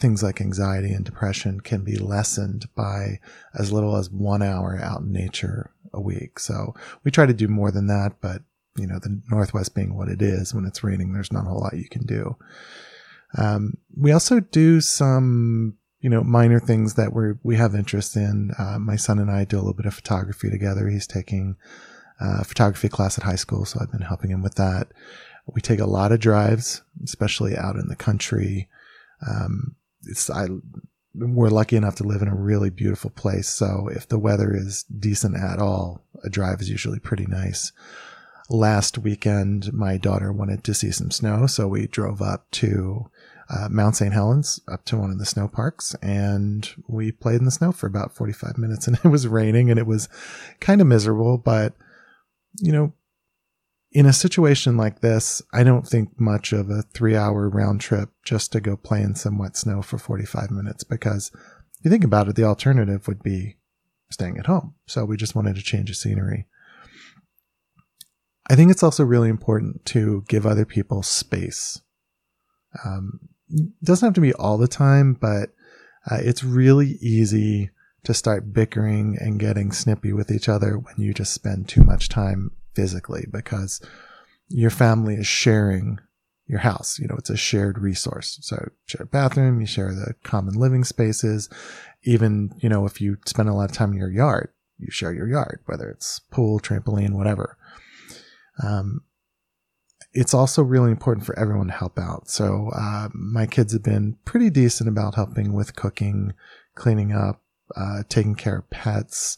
things 0.00 0.22
like 0.22 0.40
anxiety 0.40 0.92
and 0.92 1.04
depression 1.04 1.60
can 1.60 1.82
be 1.82 1.96
lessened 1.96 2.68
by 2.74 3.20
as 3.54 3.72
little 3.72 3.96
as 3.96 4.10
one 4.10 4.42
hour 4.42 4.78
out 4.82 5.00
in 5.02 5.12
nature 5.12 5.70
a 5.92 6.00
week. 6.00 6.38
So 6.38 6.74
we 7.04 7.10
try 7.10 7.26
to 7.26 7.32
do 7.32 7.48
more 7.48 7.70
than 7.70 7.86
that, 7.86 8.20
but 8.20 8.42
you 8.76 8.86
know, 8.86 8.98
the 8.98 9.20
Northwest 9.28 9.74
being 9.74 9.96
what 9.96 10.08
it 10.08 10.22
is, 10.22 10.54
when 10.54 10.64
it's 10.64 10.84
raining, 10.84 11.12
there's 11.12 11.32
not 11.32 11.46
a 11.46 11.48
whole 11.48 11.60
lot 11.60 11.76
you 11.76 11.88
can 11.88 12.06
do. 12.06 12.36
Um, 13.36 13.76
we 13.96 14.12
also 14.12 14.40
do 14.40 14.80
some, 14.80 15.76
you 16.00 16.08
know, 16.08 16.22
minor 16.22 16.60
things 16.60 16.94
that 16.94 17.12
we 17.12 17.32
we 17.42 17.56
have 17.56 17.74
interest 17.74 18.16
in. 18.16 18.52
Uh, 18.58 18.78
my 18.78 18.96
son 18.96 19.18
and 19.18 19.30
I 19.30 19.44
do 19.44 19.56
a 19.56 19.58
little 19.58 19.74
bit 19.74 19.86
of 19.86 19.94
photography 19.94 20.48
together. 20.48 20.88
He's 20.88 21.06
taking 21.06 21.56
a 22.20 22.44
photography 22.44 22.88
class 22.88 23.18
at 23.18 23.24
high 23.24 23.36
school, 23.36 23.64
so 23.64 23.80
I've 23.80 23.92
been 23.92 24.02
helping 24.02 24.30
him 24.30 24.42
with 24.42 24.54
that. 24.54 24.88
We 25.46 25.60
take 25.60 25.80
a 25.80 25.86
lot 25.86 26.12
of 26.12 26.20
drives, 26.20 26.82
especially 27.02 27.56
out 27.56 27.76
in 27.76 27.88
the 27.88 27.96
country. 27.96 28.68
Um, 29.26 29.74
it's 30.08 30.30
I 30.30 30.48
we're 31.14 31.48
lucky 31.48 31.76
enough 31.76 31.96
to 31.96 32.04
live 32.04 32.22
in 32.22 32.28
a 32.28 32.34
really 32.34 32.70
beautiful 32.70 33.10
place. 33.10 33.48
So 33.48 33.88
if 33.92 34.06
the 34.06 34.18
weather 34.18 34.54
is 34.54 34.84
decent 34.84 35.36
at 35.36 35.58
all, 35.58 36.04
a 36.22 36.30
drive 36.30 36.60
is 36.60 36.70
usually 36.70 37.00
pretty 37.00 37.26
nice. 37.26 37.72
Last 38.50 38.98
weekend, 38.98 39.72
my 39.72 39.96
daughter 39.96 40.32
wanted 40.32 40.64
to 40.64 40.74
see 40.74 40.90
some 40.90 41.10
snow, 41.10 41.46
so 41.46 41.68
we 41.68 41.86
drove 41.86 42.22
up 42.22 42.50
to 42.52 43.10
uh, 43.50 43.68
Mount 43.70 43.96
St. 43.96 44.12
Helens, 44.12 44.60
up 44.68 44.84
to 44.86 44.96
one 44.96 45.10
of 45.10 45.18
the 45.18 45.26
snow 45.26 45.48
parks, 45.48 45.94
and 46.02 46.70
we 46.86 47.12
played 47.12 47.40
in 47.40 47.44
the 47.44 47.50
snow 47.50 47.72
for 47.72 47.86
about 47.86 48.14
45 48.14 48.56
minutes. 48.58 48.86
And 48.86 48.98
it 49.04 49.08
was 49.08 49.26
raining 49.26 49.70
and 49.70 49.78
it 49.78 49.86
was 49.86 50.08
kind 50.60 50.80
of 50.80 50.86
miserable, 50.86 51.38
but 51.38 51.74
you 52.60 52.72
know, 52.72 52.92
in 53.90 54.06
a 54.06 54.12
situation 54.12 54.76
like 54.76 55.00
this, 55.00 55.40
I 55.52 55.64
don't 55.64 55.86
think 55.86 56.20
much 56.20 56.52
of 56.52 56.70
a 56.70 56.82
three 56.82 57.16
hour 57.16 57.48
round 57.48 57.80
trip 57.80 58.10
just 58.24 58.52
to 58.52 58.60
go 58.60 58.76
play 58.76 59.02
in 59.02 59.14
some 59.14 59.38
wet 59.38 59.56
snow 59.56 59.82
for 59.82 59.98
45 59.98 60.50
minutes 60.50 60.84
because 60.84 61.30
if 61.34 61.84
you 61.84 61.90
think 61.90 62.04
about 62.04 62.28
it, 62.28 62.36
the 62.36 62.44
alternative 62.44 63.08
would 63.08 63.22
be 63.22 63.56
staying 64.10 64.38
at 64.38 64.46
home. 64.46 64.74
So 64.86 65.04
we 65.04 65.16
just 65.16 65.34
wanted 65.34 65.56
to 65.56 65.62
change 65.62 65.88
the 65.88 65.94
scenery. 65.94 66.46
I 68.50 68.56
think 68.56 68.70
it's 68.70 68.82
also 68.82 69.04
really 69.04 69.28
important 69.28 69.84
to 69.86 70.24
give 70.28 70.46
other 70.46 70.64
people 70.64 71.02
space. 71.02 71.80
Um, 72.84 73.20
doesn't 73.82 74.06
have 74.06 74.14
to 74.14 74.20
be 74.20 74.32
all 74.34 74.58
the 74.58 74.68
time, 74.68 75.14
but 75.14 75.50
uh, 76.10 76.18
it's 76.20 76.44
really 76.44 76.98
easy 77.00 77.70
to 78.04 78.14
start 78.14 78.52
bickering 78.52 79.16
and 79.20 79.40
getting 79.40 79.72
snippy 79.72 80.12
with 80.12 80.30
each 80.30 80.48
other 80.48 80.78
when 80.78 80.94
you 80.98 81.12
just 81.12 81.34
spend 81.34 81.68
too 81.68 81.84
much 81.84 82.08
time 82.08 82.52
physically 82.78 83.26
because 83.32 83.80
your 84.48 84.70
family 84.70 85.16
is 85.16 85.26
sharing 85.26 85.98
your 86.46 86.60
house. 86.60 86.96
You 87.00 87.08
know, 87.08 87.16
it's 87.18 87.28
a 87.28 87.36
shared 87.36 87.76
resource. 87.76 88.38
So 88.40 88.70
share 88.86 89.02
a 89.02 89.06
bathroom, 89.06 89.60
you 89.60 89.66
share 89.66 89.92
the 89.92 90.14
common 90.22 90.54
living 90.54 90.84
spaces. 90.84 91.50
Even, 92.04 92.52
you 92.58 92.68
know, 92.68 92.86
if 92.86 93.00
you 93.00 93.16
spend 93.26 93.48
a 93.48 93.52
lot 93.52 93.68
of 93.68 93.76
time 93.76 93.90
in 93.90 93.98
your 93.98 94.12
yard, 94.12 94.50
you 94.78 94.92
share 94.92 95.12
your 95.12 95.26
yard, 95.26 95.58
whether 95.66 95.90
it's 95.90 96.20
pool, 96.30 96.60
trampoline, 96.60 97.14
whatever. 97.14 97.58
Um, 98.62 99.02
it's 100.12 100.32
also 100.32 100.62
really 100.62 100.92
important 100.92 101.26
for 101.26 101.36
everyone 101.36 101.66
to 101.66 101.72
help 101.72 101.98
out. 101.98 102.30
So, 102.30 102.70
uh, 102.76 103.08
my 103.12 103.46
kids 103.46 103.72
have 103.72 103.82
been 103.82 104.18
pretty 104.24 104.50
decent 104.50 104.88
about 104.88 105.16
helping 105.16 105.52
with 105.52 105.74
cooking, 105.74 106.32
cleaning 106.76 107.12
up, 107.12 107.42
uh, 107.76 108.04
taking 108.08 108.36
care 108.36 108.58
of 108.58 108.70
pets, 108.70 109.36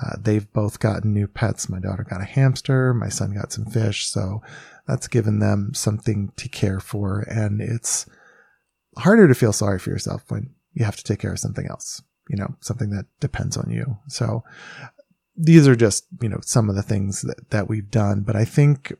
uh, 0.00 0.16
they've 0.18 0.50
both 0.52 0.80
gotten 0.80 1.12
new 1.12 1.26
pets. 1.26 1.68
My 1.68 1.78
daughter 1.78 2.06
got 2.08 2.22
a 2.22 2.26
hamster. 2.26 2.94
My 2.94 3.08
son 3.08 3.34
got 3.34 3.52
some 3.52 3.66
fish. 3.66 4.06
So 4.06 4.42
that's 4.86 5.08
given 5.08 5.38
them 5.38 5.72
something 5.74 6.32
to 6.36 6.48
care 6.48 6.80
for. 6.80 7.20
And 7.20 7.60
it's 7.60 8.06
harder 8.98 9.28
to 9.28 9.34
feel 9.34 9.52
sorry 9.52 9.78
for 9.78 9.90
yourself 9.90 10.24
when 10.28 10.50
you 10.72 10.84
have 10.84 10.96
to 10.96 11.04
take 11.04 11.20
care 11.20 11.32
of 11.32 11.38
something 11.38 11.66
else, 11.66 12.02
you 12.28 12.36
know, 12.36 12.54
something 12.60 12.90
that 12.90 13.06
depends 13.20 13.56
on 13.56 13.70
you. 13.70 13.98
So 14.08 14.44
these 15.36 15.68
are 15.68 15.76
just, 15.76 16.06
you 16.20 16.28
know, 16.28 16.40
some 16.42 16.70
of 16.70 16.76
the 16.76 16.82
things 16.82 17.22
that, 17.22 17.50
that 17.50 17.68
we've 17.68 17.90
done. 17.90 18.22
But 18.22 18.36
I 18.36 18.44
think 18.44 18.94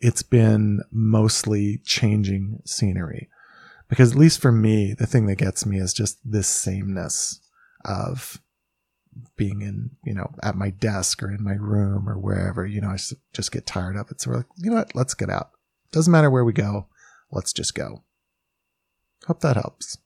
it's 0.00 0.22
been 0.22 0.80
mostly 0.90 1.78
changing 1.84 2.62
scenery 2.64 3.28
because 3.88 4.12
at 4.12 4.18
least 4.18 4.40
for 4.40 4.52
me, 4.52 4.94
the 4.94 5.06
thing 5.06 5.26
that 5.26 5.36
gets 5.36 5.66
me 5.66 5.78
is 5.78 5.92
just 5.92 6.18
this 6.24 6.48
sameness 6.48 7.40
of 7.84 8.40
being 9.36 9.62
in, 9.62 9.90
you 10.04 10.14
know, 10.14 10.30
at 10.42 10.56
my 10.56 10.70
desk 10.70 11.22
or 11.22 11.30
in 11.30 11.42
my 11.42 11.54
room 11.54 12.08
or 12.08 12.18
wherever, 12.18 12.64
you 12.66 12.80
know, 12.80 12.88
I 12.88 12.98
just 13.32 13.52
get 13.52 13.66
tired 13.66 13.96
of 13.96 14.10
it. 14.10 14.20
So 14.20 14.30
we're 14.30 14.36
like, 14.38 14.46
you 14.56 14.70
know 14.70 14.76
what, 14.76 14.94
let's 14.94 15.14
get 15.14 15.30
out. 15.30 15.50
Doesn't 15.92 16.12
matter 16.12 16.30
where 16.30 16.44
we 16.44 16.52
go, 16.52 16.86
let's 17.32 17.52
just 17.52 17.74
go. 17.74 18.04
Hope 19.26 19.40
that 19.40 19.56
helps. 19.56 19.98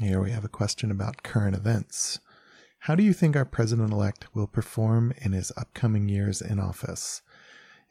Here 0.00 0.22
we 0.22 0.30
have 0.30 0.44
a 0.44 0.48
question 0.48 0.90
about 0.90 1.22
current 1.22 1.56
events. 1.56 2.20
How 2.80 2.94
do 2.94 3.02
you 3.02 3.12
think 3.12 3.36
our 3.36 3.44
president 3.44 3.92
elect 3.92 4.34
will 4.34 4.46
perform 4.46 5.12
in 5.20 5.32
his 5.32 5.52
upcoming 5.56 6.08
years 6.08 6.40
in 6.40 6.60
office? 6.60 7.22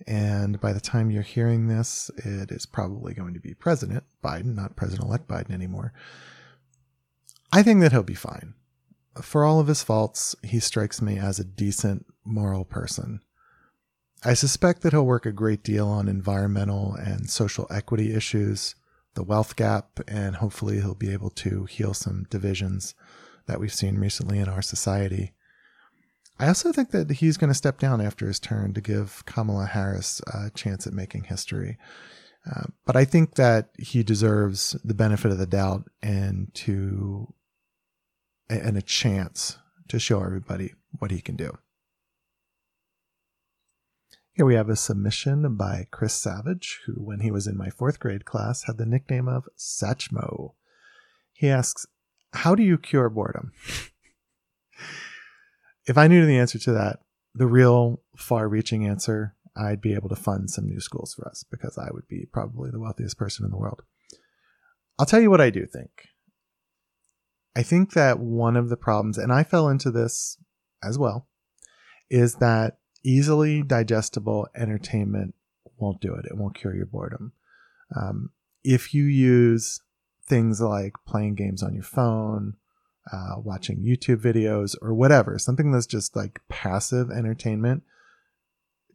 And 0.05 0.61
by 0.61 0.73
the 0.73 0.79
time 0.79 1.11
you're 1.11 1.23
hearing 1.23 1.67
this, 1.67 2.09
it 2.17 2.51
is 2.51 2.65
probably 2.65 3.13
going 3.13 3.33
to 3.33 3.39
be 3.39 3.53
President 3.53 4.03
Biden, 4.23 4.55
not 4.55 4.75
President 4.75 5.07
elect 5.07 5.27
Biden 5.27 5.51
anymore. 5.51 5.91
I 7.51 7.63
think 7.63 7.81
that 7.81 7.91
he'll 7.91 8.03
be 8.03 8.13
fine. 8.13 8.53
For 9.21 9.43
all 9.43 9.59
of 9.59 9.67
his 9.67 9.83
faults, 9.83 10.35
he 10.43 10.59
strikes 10.59 11.01
me 11.01 11.17
as 11.17 11.39
a 11.39 11.45
decent, 11.45 12.05
moral 12.23 12.65
person. 12.65 13.21
I 14.23 14.33
suspect 14.33 14.81
that 14.81 14.93
he'll 14.93 15.05
work 15.05 15.25
a 15.25 15.31
great 15.31 15.63
deal 15.63 15.87
on 15.87 16.07
environmental 16.07 16.93
and 16.95 17.29
social 17.29 17.67
equity 17.69 18.13
issues, 18.13 18.75
the 19.13 19.23
wealth 19.23 19.55
gap, 19.55 19.99
and 20.07 20.37
hopefully 20.37 20.77
he'll 20.77 20.95
be 20.95 21.13
able 21.13 21.29
to 21.31 21.65
heal 21.65 21.93
some 21.93 22.25
divisions 22.29 22.95
that 23.45 23.59
we've 23.59 23.73
seen 23.73 23.97
recently 23.97 24.39
in 24.39 24.49
our 24.49 24.61
society. 24.61 25.33
I 26.39 26.47
also 26.47 26.71
think 26.71 26.91
that 26.91 27.09
he's 27.09 27.37
going 27.37 27.49
to 27.49 27.55
step 27.55 27.79
down 27.79 28.01
after 28.01 28.27
his 28.27 28.39
turn 28.39 28.73
to 28.73 28.81
give 28.81 29.23
Kamala 29.25 29.65
Harris 29.65 30.21
a 30.33 30.51
chance 30.51 30.85
at 30.85 30.93
making 30.93 31.25
history. 31.25 31.77
Uh, 32.49 32.65
but 32.85 32.95
I 32.95 33.05
think 33.05 33.35
that 33.35 33.69
he 33.77 34.03
deserves 34.03 34.77
the 34.83 34.93
benefit 34.93 35.31
of 35.31 35.37
the 35.37 35.47
doubt 35.47 35.89
and 36.01 36.53
to 36.53 37.33
and 38.49 38.77
a 38.77 38.81
chance 38.81 39.57
to 39.89 39.99
show 39.99 40.23
everybody 40.23 40.73
what 40.99 41.11
he 41.11 41.21
can 41.21 41.35
do. 41.35 41.57
Here 44.33 44.45
we 44.45 44.55
have 44.55 44.69
a 44.69 44.75
submission 44.75 45.55
by 45.55 45.87
Chris 45.89 46.13
Savage, 46.13 46.81
who, 46.85 46.93
when 46.93 47.21
he 47.21 47.31
was 47.31 47.47
in 47.47 47.57
my 47.57 47.69
fourth 47.71 47.99
grade 47.99 48.23
class, 48.23 48.63
had 48.63 48.77
the 48.77 48.85
nickname 48.85 49.27
of 49.27 49.47
Satchmo. 49.57 50.53
He 51.33 51.49
asks, 51.49 51.87
How 52.33 52.53
do 52.53 52.61
you 52.61 52.77
cure 52.77 53.09
boredom? 53.09 53.51
if 55.87 55.97
I 55.97 56.07
knew 56.07 56.25
the 56.25 56.37
answer 56.37 56.59
to 56.59 56.71
that, 56.73 56.99
the 57.33 57.47
real 57.47 58.03
far 58.15 58.47
reaching 58.47 58.85
answer, 58.85 59.35
I'd 59.55 59.81
be 59.81 59.95
able 59.95 60.09
to 60.09 60.15
fund 60.15 60.51
some 60.51 60.67
new 60.67 60.79
schools 60.79 61.15
for 61.15 61.27
us 61.27 61.43
because 61.49 61.77
I 61.79 61.89
would 61.91 62.07
be 62.07 62.27
probably 62.31 62.69
the 62.69 62.79
wealthiest 62.79 63.17
person 63.17 63.43
in 63.43 63.49
the 63.49 63.57
world. 63.57 63.81
I'll 64.99 65.07
tell 65.07 65.19
you 65.19 65.31
what 65.31 65.41
I 65.41 65.49
do 65.49 65.65
think. 65.65 65.89
I 67.57 67.63
think 67.63 67.93
that 67.93 68.19
one 68.19 68.55
of 68.55 68.69
the 68.69 68.77
problems, 68.77 69.17
and 69.17 69.33
I 69.33 69.43
fell 69.43 69.67
into 69.67 69.89
this 69.89 70.37
as 70.83 70.99
well, 70.99 71.27
is 72.07 72.35
that 72.35 72.77
easily 73.03 73.63
digestible 73.63 74.47
entertainment 74.55 75.33
won't 75.79 75.99
do 75.99 76.13
it. 76.13 76.25
It 76.25 76.37
won't 76.37 76.53
cure 76.53 76.75
your 76.75 76.85
boredom. 76.85 77.33
Um, 77.95 78.29
if 78.63 78.93
you 78.93 79.05
use 79.05 79.81
things 80.23 80.61
like 80.61 80.93
playing 81.07 81.33
games 81.33 81.63
on 81.63 81.73
your 81.73 81.83
phone, 81.83 82.57
uh, 83.11 83.37
watching 83.37 83.79
YouTube 83.79 84.21
videos, 84.21 84.75
or 84.79 84.93
whatever, 84.93 85.39
something 85.39 85.71
that's 85.71 85.87
just 85.87 86.15
like 86.15 86.39
passive 86.49 87.09
entertainment 87.09 87.81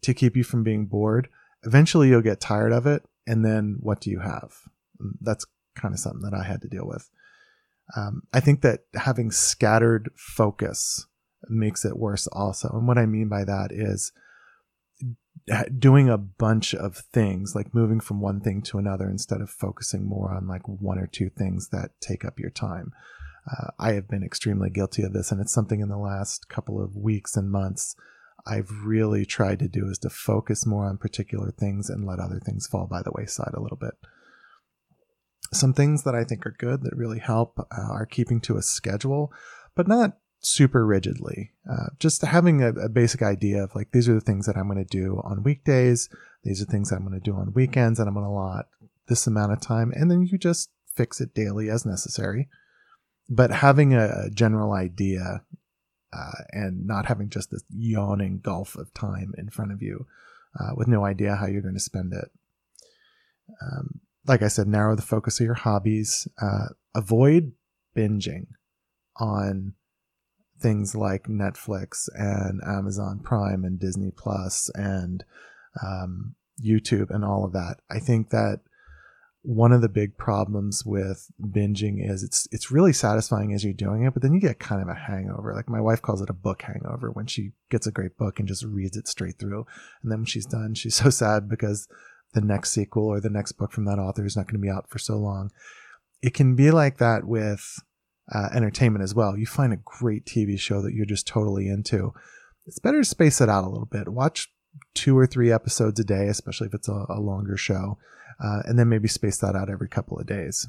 to 0.03 0.15
keep 0.15 0.37
you 0.37 0.45
from 0.45 0.63
being 0.63 0.87
bored, 0.87 1.29
eventually 1.65 2.11
you'll 2.11 2.21
get 2.23 2.41
tired 2.41 2.73
of 2.73 2.87
it. 2.87 3.03
And 3.27 3.45
then 3.45 3.79
what 3.81 4.01
do 4.01 4.09
you 4.11 4.21
have? 4.21 4.53
That's 5.21 5.47
kind 5.75 5.93
of 5.93 5.99
something 5.99 6.23
that 6.23 6.35
I 6.35 6.45
had 6.45 6.63
to 6.63 6.69
deal 6.69 6.87
with. 6.87 7.11
Um, 7.97 8.23
I 8.33 8.41
think 8.41 8.63
that 8.63 8.81
having 8.95 9.31
scattered 9.31 10.11
focus 10.17 11.07
makes 11.49 11.85
it 11.85 11.99
worse 11.99 12.27
also. 12.29 12.69
And 12.71 12.87
what 12.87 12.99
I 12.99 13.07
mean 13.07 13.29
by 13.29 13.45
that 13.45 13.71
is 13.73 14.13
doing 15.79 16.09
a 16.09 16.19
bunch 16.19 16.75
of 16.75 16.97
things, 16.97 17.55
like 17.55 17.75
moving 17.75 18.01
from 18.01 18.21
one 18.21 18.41
thing 18.41 18.63
to 18.63 18.79
another 18.79 19.09
instead 19.09 19.41
of 19.41 19.51
focusing 19.51 20.07
more 20.07 20.33
on 20.33 20.47
like 20.47 20.67
one 20.69 20.99
or 20.99 21.07
two 21.07 21.29
things 21.31 21.69
that 21.71 21.91
take 22.01 22.25
up 22.25 22.39
your 22.39 22.51
time. 22.51 22.93
Uh, 23.51 23.71
I 23.79 23.93
have 23.95 24.09
been 24.09 24.23
extremely 24.23 24.71
guilty 24.71 25.03
of 25.03 25.13
this, 25.13 25.33
and 25.33 25.41
it's 25.41 25.53
something 25.53 25.81
in 25.81 25.89
the 25.89 25.99
last 25.99 26.49
couple 26.49 26.81
of 26.81 26.97
weeks 26.97 27.37
and 27.37 27.51
months 27.51 27.97
I've 28.47 28.71
really 28.85 29.25
tried 29.25 29.61
to 29.61 29.69
do 29.69 29.89
is 29.89 29.99
to 29.99 30.11
focus 30.11 30.67
more 30.67 30.87
on 30.87 30.99
particular 30.99 31.51
things 31.51 31.89
and 31.89 32.07
let 32.07 32.19
other 32.19 32.41
things 32.41 32.67
fall 32.67 32.87
by 32.87 33.03
the 33.03 33.13
wayside 33.13 33.55
a 33.55 33.61
little 33.61 33.77
bit. 33.77 33.95
Some 35.53 35.75
things 35.75 36.05
that 36.05 36.15
I 36.15 36.25
think 36.25 36.47
are 36.47 36.57
good 36.59 36.83
that 36.83 36.97
really 36.97 37.19
help 37.19 37.59
uh, 37.59 37.93
are 37.93 38.07
keeping 38.07 38.41
to 38.43 38.57
a 38.57 38.63
schedule, 38.63 39.33
but 39.75 39.89
not 39.89 40.19
super 40.41 40.85
rigidly. 40.85 41.53
Uh, 41.71 41.87
just 41.99 42.23
having 42.23 42.63
a, 42.63 42.71
a, 42.71 42.89
basic 42.89 43.23
idea 43.23 43.63
of 43.63 43.75
like, 43.75 43.93
these 43.93 44.09
are 44.09 44.15
the 44.15 44.21
things 44.21 44.47
that 44.47 44.57
I'm 44.57 44.67
going 44.67 44.85
to 44.85 44.99
do 44.99 45.21
on 45.25 45.45
weekdays. 45.45 46.09
These 46.43 46.61
are 46.61 46.67
things 46.67 46.91
I'm 46.91 47.07
going 47.07 47.19
to 47.19 47.31
do 47.31 47.37
on 47.37 47.53
weekends 47.55 48.01
and 48.01 48.09
I'm 48.09 48.15
going 48.15 48.27
to 48.27 48.31
allot 48.31 48.67
this 49.09 49.27
amount 49.27 49.53
of 49.53 49.61
time. 49.61 49.93
And 49.95 50.11
then 50.11 50.23
you 50.23 50.39
just 50.39 50.71
fix 50.95 51.21
it 51.21 51.35
daily 51.35 51.71
as 51.71 51.87
necessary. 51.87 52.49
But 53.29 53.51
having 53.51 53.95
a, 53.95 54.27
a 54.27 54.31
general 54.31 54.73
idea 54.73 55.43
uh, 56.13 56.43
and 56.51 56.87
not 56.87 57.07
having 57.07 57.31
just 57.31 57.51
this 57.51 57.65
yawning 57.71 58.41
gulf 58.43 58.75
of 58.77 58.93
time 58.93 59.33
in 59.39 59.49
front 59.49 59.73
of 59.73 59.81
you 59.81 60.07
uh, 60.59 60.73
with 60.77 60.89
no 60.89 61.05
idea 61.05 61.37
how 61.37 61.47
you're 61.47 61.63
going 61.63 61.75
to 61.75 61.81
spend 61.81 62.13
it. 62.13 62.31
Um, 63.63 64.01
like 64.27 64.43
I 64.43 64.49
said, 64.49 64.69
narrow 64.69 64.95
the 64.95 65.03
focus 65.03 65.41
of 65.41 65.47
your 65.47 65.55
hobbies. 65.55 66.29
Uh, 66.41 66.69
avoid 66.95 67.53
binging 67.97 68.47
on 69.17 69.75
things 70.61 70.95
like 70.95 71.25
Netflix 71.25 72.09
and 72.15 72.61
Amazon 72.67 73.21
Prime 73.23 73.65
and 73.65 73.81
Disney 73.81 74.13
Plus 74.17 74.71
and 74.75 75.25
um, 75.85 76.35
YouTube 76.65 77.11
and 77.11 77.25
all 77.25 77.45
of 77.45 77.53
that. 77.53 77.79
I 77.91 77.99
think 77.99 78.31
that 78.31 78.61
one 79.45 79.73
of 79.73 79.81
the 79.81 79.89
big 79.89 80.17
problems 80.17 80.85
with 80.87 81.29
binging 81.41 82.09
is 82.09 82.23
it's 82.23 82.47
it's 82.53 82.71
really 82.71 82.93
satisfying 82.93 83.53
as 83.53 83.65
you're 83.65 83.73
doing 83.73 84.05
it, 84.05 84.15
but 84.15 84.23
then 84.23 84.33
you 84.33 84.41
get 84.41 84.61
kind 84.61 84.81
of 84.81 84.89
a 84.89 84.95
hangover. 84.95 85.53
Like 85.53 85.69
my 85.69 85.81
wife 85.81 86.01
calls 86.01 86.23
it 86.23 86.31
a 86.31 86.35
book 86.35 86.63
hangover 86.63 87.11
when 87.11 87.27
she 87.27 87.51
gets 87.69 87.87
a 87.87 87.93
great 87.93 88.17
book 88.17 88.39
and 88.39 88.47
just 88.47 88.65
reads 88.65 88.97
it 88.97 89.09
straight 89.09 89.41
through. 89.41 89.67
And 90.03 90.13
then 90.13 90.21
when 90.21 90.27
she's 90.27 90.47
done, 90.47 90.75
she's 90.75 90.95
so 91.03 91.11
sad 91.11 91.49
because 91.49 91.89
the 92.35 92.41
next 92.41 92.71
sequel 92.71 93.07
or 93.07 93.21
the 93.21 93.31
next 93.31 93.53
book 93.53 93.73
from 93.73 93.85
that 93.85 93.99
author 93.99 94.25
is 94.25 94.37
not 94.37 94.47
going 94.47 94.61
to 94.61 94.67
be 94.67 94.71
out 94.71 94.89
for 94.89 94.99
so 94.99 95.17
long. 95.17 95.51
It 96.23 96.35
can 96.35 96.55
be 96.55 96.71
like 96.71 96.99
that 96.99 97.25
with 97.25 97.79
uh, 98.33 98.49
entertainment 98.55 99.03
as 99.03 99.15
well. 99.15 99.37
You 99.37 99.47
find 99.47 99.73
a 99.73 99.81
great 99.85 100.25
TV 100.25 100.59
show 100.59 100.81
that 100.83 100.95
you're 100.95 101.07
just 101.07 101.27
totally 101.27 101.69
into. 101.69 102.13
It's 102.67 102.79
better 102.79 103.01
to 103.01 103.05
space 103.05 103.41
it 103.41 103.49
out 103.49 103.65
a 103.65 103.69
little 103.69 103.87
bit. 103.87 104.09
Watch 104.09 104.53
two 104.95 105.19
or 105.19 105.27
three 105.27 105.53
episodes 105.53 105.99
a 106.01 106.05
day, 106.05 106.29
especially 106.29 106.69
if 106.69 106.75
it's 106.75 106.89
a, 106.89 107.07
a 107.09 107.21
longer 107.21 107.57
show, 107.57 107.99
uh, 108.43 108.63
and 108.65 108.79
then 108.79 108.89
maybe 108.89 109.09
space 109.09 109.39
that 109.39 109.57
out 109.57 109.69
every 109.69 109.89
couple 109.89 110.19
of 110.19 110.27
days. 110.27 110.69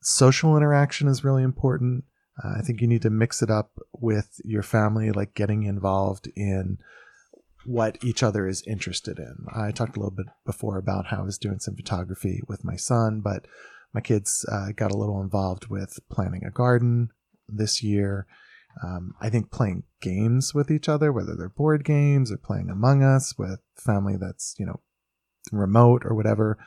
Social 0.00 0.56
interaction 0.56 1.08
is 1.08 1.24
really 1.24 1.42
important. 1.42 2.04
Uh, 2.42 2.54
I 2.58 2.62
think 2.62 2.80
you 2.80 2.88
need 2.88 3.02
to 3.02 3.10
mix 3.10 3.42
it 3.42 3.50
up 3.50 3.72
with 3.92 4.40
your 4.44 4.62
family, 4.62 5.12
like 5.12 5.34
getting 5.34 5.64
involved 5.64 6.28
in 6.34 6.78
what 7.66 8.02
each 8.02 8.22
other 8.22 8.46
is 8.46 8.62
interested 8.66 9.18
in. 9.18 9.46
I 9.54 9.70
talked 9.70 9.96
a 9.96 10.00
little 10.00 10.14
bit 10.14 10.26
before 10.44 10.78
about 10.78 11.06
how 11.06 11.18
I 11.18 11.24
was 11.24 11.38
doing 11.38 11.58
some 11.58 11.76
photography 11.76 12.40
with 12.46 12.64
my 12.64 12.76
son, 12.76 13.20
but 13.20 13.46
my 13.92 14.00
kids 14.00 14.44
uh, 14.50 14.72
got 14.72 14.90
a 14.90 14.96
little 14.96 15.20
involved 15.20 15.68
with 15.68 15.98
planting 16.10 16.44
a 16.44 16.50
garden 16.50 17.10
this 17.48 17.82
year. 17.82 18.26
Um, 18.82 19.14
I 19.20 19.30
think 19.30 19.50
playing 19.50 19.84
games 20.00 20.52
with 20.52 20.70
each 20.70 20.88
other, 20.88 21.12
whether 21.12 21.36
they're 21.36 21.48
board 21.48 21.84
games 21.84 22.32
or 22.32 22.36
playing 22.36 22.70
Among 22.70 23.02
Us 23.02 23.38
with 23.38 23.60
family 23.76 24.16
that's, 24.16 24.56
you 24.58 24.66
know, 24.66 24.80
remote 25.52 26.02
or 26.04 26.14
whatever, 26.14 26.58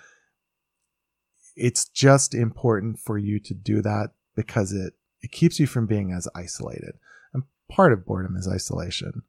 it's 1.55 1.85
just 1.85 2.33
important 2.33 2.99
for 2.99 3.17
you 3.17 3.39
to 3.39 3.53
do 3.53 3.81
that 3.81 4.11
because 4.35 4.71
it, 4.71 4.93
it 5.21 5.31
keeps 5.31 5.59
you 5.59 5.67
from 5.67 5.85
being 5.85 6.11
as 6.11 6.27
isolated. 6.35 6.93
And 7.33 7.43
part 7.69 7.91
of 7.91 8.05
boredom 8.05 8.37
is 8.37 8.47
isolation. 8.47 9.23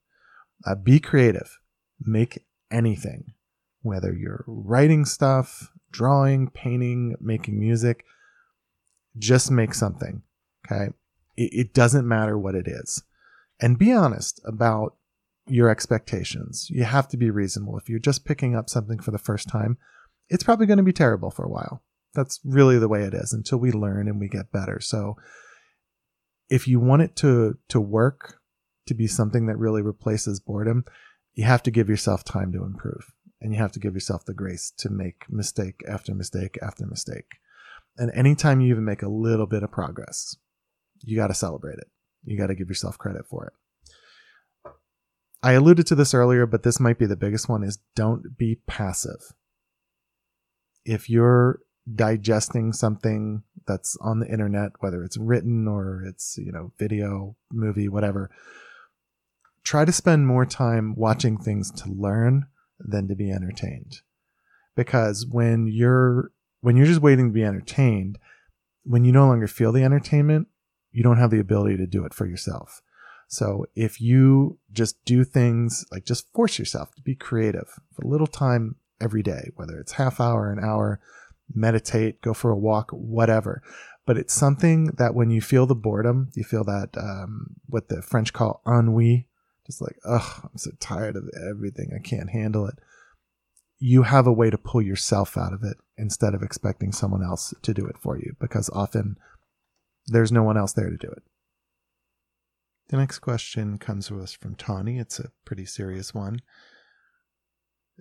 Uh, 0.64 0.74
be 0.74 1.00
creative. 1.00 1.58
Make 2.00 2.44
anything, 2.70 3.34
whether 3.82 4.12
you're 4.12 4.44
writing 4.46 5.04
stuff, 5.04 5.72
drawing, 5.90 6.50
painting, 6.50 7.16
making 7.20 7.58
music. 7.58 8.04
Just 9.18 9.50
make 9.50 9.74
something. 9.74 10.22
Okay. 10.66 10.92
It, 11.36 11.50
it 11.52 11.74
doesn't 11.74 12.06
matter 12.06 12.38
what 12.38 12.54
it 12.54 12.66
is. 12.68 13.02
And 13.60 13.78
be 13.78 13.92
honest 13.92 14.40
about 14.44 14.96
your 15.46 15.68
expectations. 15.68 16.68
You 16.70 16.84
have 16.84 17.08
to 17.08 17.16
be 17.16 17.30
reasonable. 17.30 17.78
If 17.78 17.88
you're 17.88 17.98
just 17.98 18.24
picking 18.24 18.54
up 18.54 18.68
something 18.68 18.98
for 18.98 19.10
the 19.10 19.18
first 19.18 19.48
time, 19.48 19.78
it's 20.28 20.44
probably 20.44 20.66
going 20.66 20.78
to 20.78 20.82
be 20.82 20.92
terrible 20.92 21.30
for 21.30 21.44
a 21.44 21.50
while. 21.50 21.82
That's 22.14 22.40
really 22.44 22.78
the 22.78 22.88
way 22.88 23.02
it 23.02 23.14
is 23.14 23.32
until 23.32 23.58
we 23.58 23.72
learn 23.72 24.08
and 24.08 24.20
we 24.20 24.28
get 24.28 24.52
better. 24.52 24.80
So 24.80 25.16
if 26.48 26.66
you 26.68 26.80
want 26.80 27.02
it 27.02 27.16
to 27.16 27.58
to 27.68 27.80
work, 27.80 28.37
to 28.88 28.94
be 28.94 29.06
something 29.06 29.46
that 29.46 29.58
really 29.58 29.82
replaces 29.82 30.40
boredom, 30.40 30.84
you 31.34 31.44
have 31.44 31.62
to 31.62 31.70
give 31.70 31.88
yourself 31.88 32.24
time 32.24 32.52
to 32.52 32.64
improve 32.64 33.12
and 33.40 33.52
you 33.52 33.58
have 33.58 33.72
to 33.72 33.80
give 33.80 33.94
yourself 33.94 34.24
the 34.24 34.34
grace 34.34 34.72
to 34.78 34.90
make 34.90 35.24
mistake 35.28 35.80
after 35.88 36.14
mistake 36.14 36.58
after 36.60 36.86
mistake. 36.86 37.36
And 37.96 38.10
anytime 38.14 38.60
you 38.60 38.70
even 38.70 38.84
make 38.84 39.02
a 39.02 39.08
little 39.08 39.46
bit 39.46 39.62
of 39.62 39.70
progress, 39.70 40.36
you 41.02 41.16
got 41.16 41.28
to 41.28 41.34
celebrate 41.34 41.78
it. 41.78 41.88
You 42.24 42.36
got 42.36 42.48
to 42.48 42.54
give 42.54 42.68
yourself 42.68 42.98
credit 42.98 43.26
for 43.26 43.46
it. 43.46 44.72
I 45.42 45.52
alluded 45.52 45.86
to 45.88 45.94
this 45.94 46.14
earlier, 46.14 46.46
but 46.46 46.64
this 46.64 46.80
might 46.80 46.98
be 46.98 47.06
the 47.06 47.16
biggest 47.16 47.48
one 47.48 47.62
is 47.62 47.78
don't 47.94 48.36
be 48.36 48.60
passive. 48.66 49.32
If 50.84 51.08
you're 51.08 51.60
digesting 51.94 52.72
something 52.72 53.44
that's 53.66 53.96
on 54.00 54.20
the 54.20 54.28
internet, 54.28 54.72
whether 54.80 55.04
it's 55.04 55.16
written 55.16 55.68
or 55.68 56.02
it's, 56.04 56.36
you 56.38 56.50
know, 56.50 56.72
video, 56.78 57.36
movie, 57.52 57.88
whatever, 57.88 58.30
try 59.62 59.84
to 59.84 59.92
spend 59.92 60.26
more 60.26 60.46
time 60.46 60.94
watching 60.96 61.38
things 61.38 61.70
to 61.72 61.90
learn 61.90 62.46
than 62.78 63.08
to 63.08 63.14
be 63.14 63.30
entertained. 63.30 64.00
Because 64.76 65.26
when 65.26 65.66
you're 65.66 66.30
when 66.60 66.76
you're 66.76 66.86
just 66.86 67.02
waiting 67.02 67.28
to 67.28 67.32
be 67.32 67.44
entertained, 67.44 68.18
when 68.84 69.04
you 69.04 69.12
no 69.12 69.26
longer 69.26 69.46
feel 69.46 69.72
the 69.72 69.84
entertainment, 69.84 70.48
you 70.92 71.02
don't 71.02 71.18
have 71.18 71.30
the 71.30 71.40
ability 71.40 71.76
to 71.76 71.86
do 71.86 72.04
it 72.04 72.14
for 72.14 72.26
yourself. 72.26 72.82
So 73.28 73.66
if 73.76 74.00
you 74.00 74.58
just 74.72 75.04
do 75.04 75.22
things 75.22 75.84
like 75.92 76.04
just 76.04 76.32
force 76.32 76.58
yourself 76.58 76.94
to 76.94 77.02
be 77.02 77.14
creative 77.14 77.68
for 77.92 78.02
a 78.02 78.08
little 78.08 78.26
time 78.26 78.76
every 79.00 79.22
day, 79.22 79.50
whether 79.54 79.78
it's 79.78 79.92
half 79.92 80.20
hour, 80.20 80.50
an 80.50 80.58
hour, 80.64 81.00
meditate, 81.54 82.22
go 82.22 82.34
for 82.34 82.50
a 82.50 82.56
walk, 82.56 82.90
whatever. 82.90 83.62
But 84.06 84.16
it's 84.16 84.32
something 84.32 84.86
that 84.96 85.14
when 85.14 85.30
you 85.30 85.42
feel 85.42 85.66
the 85.66 85.74
boredom, 85.74 86.30
you 86.34 86.42
feel 86.42 86.64
that 86.64 86.96
um, 86.96 87.56
what 87.66 87.88
the 87.88 88.00
French 88.00 88.32
call 88.32 88.62
ennui, 88.66 89.27
just 89.68 89.82
like, 89.82 89.96
ugh, 90.04 90.40
I'm 90.42 90.56
so 90.56 90.70
tired 90.80 91.14
of 91.14 91.28
everything. 91.48 91.92
I 91.94 92.00
can't 92.00 92.30
handle 92.30 92.66
it. 92.66 92.74
You 93.78 94.02
have 94.02 94.26
a 94.26 94.32
way 94.32 94.50
to 94.50 94.58
pull 94.58 94.82
yourself 94.82 95.36
out 95.36 95.52
of 95.52 95.62
it 95.62 95.76
instead 95.96 96.34
of 96.34 96.42
expecting 96.42 96.90
someone 96.90 97.22
else 97.22 97.54
to 97.62 97.74
do 97.74 97.86
it 97.86 97.98
for 97.98 98.18
you 98.18 98.34
because 98.40 98.70
often 98.72 99.16
there's 100.06 100.32
no 100.32 100.42
one 100.42 100.56
else 100.56 100.72
there 100.72 100.90
to 100.90 100.96
do 100.96 101.08
it. 101.08 101.22
The 102.88 102.96
next 102.96 103.18
question 103.18 103.76
comes 103.76 104.08
to 104.08 104.20
us 104.20 104.32
from 104.32 104.54
Tawny. 104.54 104.98
It's 104.98 105.20
a 105.20 105.30
pretty 105.44 105.66
serious 105.66 106.14
one. 106.14 106.40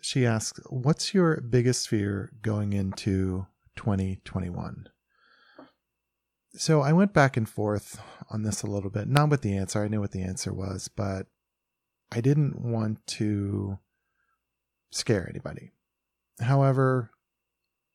She 0.02 0.26
asks, 0.26 0.62
What's 0.70 1.14
your 1.14 1.42
biggest 1.42 1.90
fear 1.90 2.32
going 2.42 2.72
into 2.72 3.48
2021? 3.76 4.88
So 6.56 6.82
I 6.82 6.94
went 6.94 7.14
back 7.14 7.36
and 7.36 7.48
forth 7.48 8.00
on 8.32 8.44
this 8.44 8.64
a 8.64 8.68
little 8.68 8.90
bit, 8.90 9.10
not 9.10 9.30
with 9.30 9.42
the 9.42 9.56
answer. 9.58 9.84
I 9.84 9.90
knew 9.90 10.00
what 10.00 10.12
the 10.12 10.24
answer 10.24 10.54
was, 10.54 10.88
but 10.88 11.28
I 12.12 12.22
didn't 12.22 12.60
want 12.60 13.06
to 13.08 13.80
scare 14.92 15.28
anybody. 15.30 15.72
However, 16.40 17.12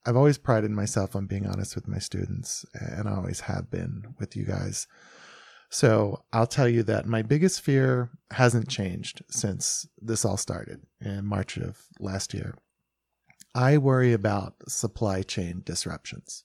I've 0.05 0.17
always 0.17 0.39
prided 0.39 0.71
myself 0.71 1.15
on 1.15 1.27
being 1.27 1.47
honest 1.47 1.75
with 1.75 1.87
my 1.87 1.99
students, 1.99 2.65
and 2.75 3.09
I 3.09 3.15
always 3.15 3.41
have 3.41 3.71
been 3.71 4.15
with 4.19 4.37
you 4.37 4.45
guys. 4.45 4.87
So 5.71 6.25
I'll 6.33 6.47
tell 6.47 6.69
you 6.69 6.83
that 6.85 7.07
my 7.07 7.23
biggest 7.23 7.61
fear 7.61 8.11
hasn't 8.33 8.69
changed 8.69 9.23
since 9.31 9.87
this 9.99 10.25
all 10.25 10.37
started 10.37 10.83
in 11.01 11.25
March 11.25 11.57
of 11.57 11.87
last 11.99 12.35
year. 12.35 12.57
I 13.55 13.79
worry 13.79 14.13
about 14.13 14.55
supply 14.69 15.23
chain 15.23 15.63
disruptions. 15.65 16.45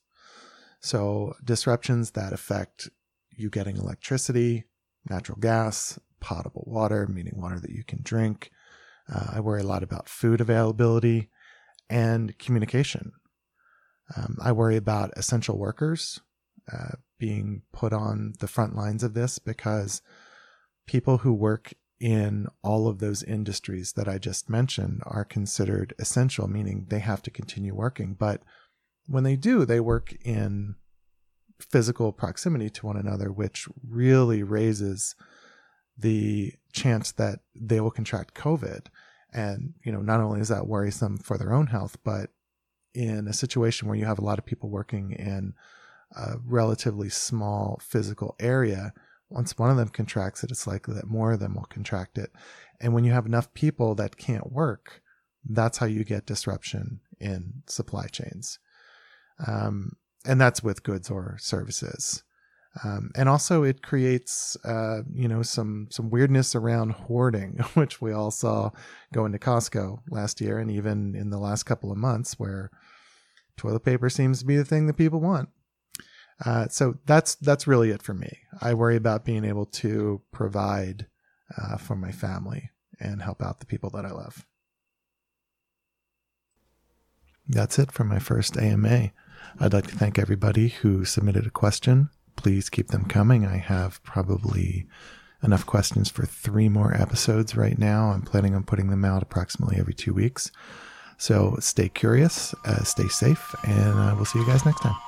So, 0.79 1.33
disruptions 1.43 2.11
that 2.11 2.33
affect 2.33 2.89
you 3.31 3.49
getting 3.49 3.77
electricity, 3.77 4.65
natural 5.09 5.39
gas, 5.39 5.97
potable 6.19 6.63
water, 6.67 7.07
meaning 7.07 7.33
water 7.35 7.59
that 7.59 7.71
you 7.71 7.83
can 7.83 8.01
drink. 8.03 8.51
Uh, 9.13 9.27
I 9.33 9.39
worry 9.39 9.61
a 9.61 9.67
lot 9.67 9.83
about 9.83 10.09
food 10.09 10.41
availability 10.41 11.29
and 11.89 12.37
communication. 12.37 13.13
Um, 14.15 14.37
I 14.41 14.51
worry 14.51 14.75
about 14.75 15.11
essential 15.17 15.57
workers. 15.57 16.19
Uh, 16.71 16.95
being 17.19 17.61
put 17.71 17.93
on 17.93 18.33
the 18.39 18.47
front 18.47 18.75
lines 18.75 19.03
of 19.03 19.13
this 19.13 19.39
because 19.39 20.01
people 20.85 21.19
who 21.19 21.33
work 21.33 21.73
in 21.99 22.47
all 22.63 22.87
of 22.87 22.99
those 22.99 23.23
industries 23.23 23.93
that 23.93 24.07
I 24.07 24.17
just 24.17 24.49
mentioned 24.49 25.01
are 25.05 25.25
considered 25.25 25.95
essential, 25.97 26.47
meaning 26.47 26.85
they 26.89 26.99
have 26.99 27.23
to 27.23 27.31
continue 27.31 27.73
working. 27.73 28.13
But 28.13 28.43
when 29.07 29.23
they 29.23 29.35
do, 29.35 29.65
they 29.65 29.79
work 29.79 30.13
in 30.23 30.75
physical 31.59 32.11
proximity 32.11 32.69
to 32.69 32.85
one 32.85 32.97
another, 32.97 33.31
which 33.31 33.67
really 33.87 34.43
raises 34.43 35.15
the 35.97 36.53
chance 36.73 37.11
that 37.13 37.39
they 37.55 37.79
will 37.79 37.91
contract 37.91 38.35
COVID. 38.35 38.87
And, 39.33 39.73
you 39.83 39.91
know, 39.91 40.01
not 40.01 40.21
only 40.21 40.39
is 40.39 40.49
that 40.49 40.67
worrisome 40.67 41.17
for 41.17 41.37
their 41.37 41.53
own 41.53 41.67
health, 41.67 41.97
but 42.03 42.29
in 42.93 43.27
a 43.27 43.33
situation 43.33 43.87
where 43.87 43.97
you 43.97 44.05
have 44.05 44.19
a 44.19 44.23
lot 44.23 44.39
of 44.39 44.45
people 44.45 44.69
working 44.69 45.11
in 45.11 45.53
a 46.15 46.35
relatively 46.45 47.09
small 47.09 47.79
physical 47.83 48.35
area, 48.39 48.93
once 49.29 49.57
one 49.57 49.69
of 49.69 49.77
them 49.77 49.89
contracts 49.89 50.43
it, 50.43 50.51
it's 50.51 50.67
likely 50.67 50.93
that 50.95 51.07
more 51.07 51.33
of 51.33 51.39
them 51.39 51.55
will 51.55 51.65
contract 51.65 52.17
it. 52.17 52.31
And 52.79 52.93
when 52.93 53.03
you 53.03 53.11
have 53.11 53.25
enough 53.25 53.53
people 53.53 53.95
that 53.95 54.17
can't 54.17 54.51
work, 54.51 55.01
that's 55.47 55.77
how 55.77 55.85
you 55.85 56.03
get 56.03 56.25
disruption 56.25 57.01
in 57.19 57.63
supply 57.67 58.07
chains. 58.07 58.59
Um, 59.45 59.93
and 60.25 60.39
that's 60.39 60.63
with 60.63 60.83
goods 60.83 61.09
or 61.09 61.37
services. 61.39 62.23
Um, 62.83 63.11
and 63.15 63.27
also 63.29 63.63
it 63.63 63.81
creates, 63.81 64.57
uh, 64.65 65.01
you 65.13 65.27
know, 65.27 65.41
some, 65.41 65.87
some 65.89 66.09
weirdness 66.09 66.55
around 66.55 66.91
hoarding, 66.91 67.59
which 67.73 68.01
we 68.01 68.11
all 68.11 68.31
saw 68.31 68.71
going 69.13 69.31
to 69.31 69.39
Costco 69.39 70.01
last 70.09 70.41
year 70.41 70.59
and 70.59 70.69
even 70.69 71.15
in 71.15 71.29
the 71.29 71.39
last 71.39 71.63
couple 71.63 71.91
of 71.91 71.97
months 71.97 72.39
where 72.39 72.69
toilet 73.55 73.83
paper 73.83 74.09
seems 74.09 74.39
to 74.39 74.45
be 74.45 74.57
the 74.57 74.65
thing 74.65 74.87
that 74.87 74.97
people 74.97 75.19
want. 75.19 75.49
Uh, 76.45 76.67
so 76.67 76.95
that's 77.05 77.35
that's 77.35 77.65
really 77.65 77.89
it 77.89 78.03
for 78.03 78.13
me. 78.13 78.39
I 78.61 78.75
worry 78.75 78.95
about 78.95 79.25
being 79.25 79.43
able 79.43 79.65
to 79.65 80.21
provide 80.31 81.07
uh, 81.57 81.77
for 81.77 81.95
my 81.95 82.11
family 82.11 82.69
and 82.99 83.21
help 83.21 83.41
out 83.41 83.59
the 83.59 83.65
people 83.65 83.89
that 83.91 84.05
I 84.05 84.11
love. 84.11 84.45
That's 87.47 87.79
it 87.79 87.91
for 87.91 88.03
my 88.03 88.19
first 88.19 88.57
AMA. 88.57 89.11
I'd 89.59 89.73
like 89.73 89.87
to 89.87 89.95
thank 89.95 90.19
everybody 90.19 90.67
who 90.67 91.05
submitted 91.05 91.47
a 91.47 91.51
question. 91.51 92.09
Please 92.37 92.69
keep 92.69 92.87
them 92.87 93.03
coming. 93.05 93.45
I 93.45 93.57
have 93.57 94.01
probably 94.03 94.87
enough 95.43 95.65
questions 95.65 96.09
for 96.09 96.25
three 96.25 96.69
more 96.69 96.93
episodes 96.93 97.55
right 97.55 97.77
now. 97.77 98.11
I'm 98.11 98.21
planning 98.21 98.55
on 98.55 98.63
putting 98.63 98.89
them 98.89 99.03
out 99.03 99.21
approximately 99.21 99.77
every 99.77 99.93
two 99.93 100.13
weeks. 100.13 100.51
So 101.17 101.57
stay 101.59 101.89
curious, 101.89 102.55
uh, 102.65 102.83
stay 102.83 103.07
safe, 103.07 103.55
and 103.63 103.99
uh, 103.99 104.13
we'll 104.15 104.25
see 104.25 104.39
you 104.39 104.47
guys 104.47 104.65
next 104.65 104.81
time. 104.81 105.06